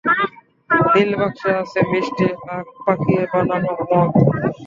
নীল 0.93 1.11
বাক্সে 1.19 1.49
আছে 1.61 1.79
মিষ্টি 1.91 2.27
আখ 2.49 2.67
পাকিয়ে 2.85 3.23
বানানো 3.31 3.73
মদ। 3.81 4.09